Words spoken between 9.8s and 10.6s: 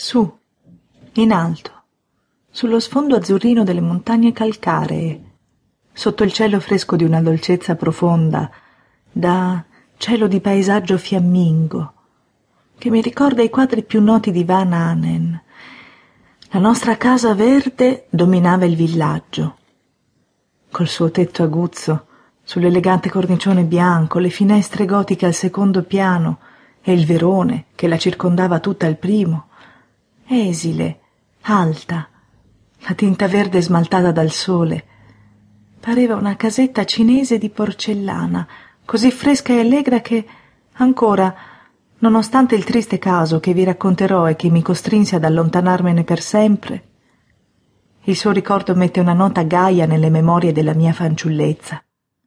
cielo di